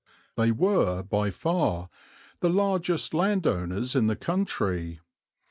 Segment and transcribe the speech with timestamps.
[0.35, 1.91] They were by far
[2.39, 4.99] the largest landowners in the country.